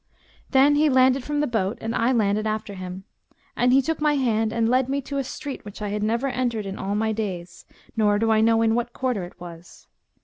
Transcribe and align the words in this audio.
Then 0.49 0.77
he 0.77 0.89
landed 0.89 1.23
from 1.23 1.41
the 1.41 1.45
boat 1.45 1.77
and 1.79 1.93
I 1.93 2.11
landed 2.11 2.47
after 2.47 2.73
him: 2.73 3.03
and 3.55 3.71
he 3.71 3.83
took 3.83 4.01
my 4.01 4.15
hand 4.15 4.51
and 4.51 4.67
led 4.67 4.89
me 4.89 4.99
to 5.01 5.19
a 5.19 5.23
street 5.23 5.63
which 5.63 5.79
I 5.79 5.89
had 5.89 6.01
never 6.01 6.25
entered 6.27 6.65
in 6.65 6.79
all 6.79 6.95
my 6.95 7.11
days, 7.11 7.65
nor 7.95 8.17
do 8.17 8.31
I 8.31 8.41
know 8.41 8.63
in 8.63 8.73
what 8.73 8.93
quarter 8.93 9.25
it 9.25 9.39
was. 9.39 9.85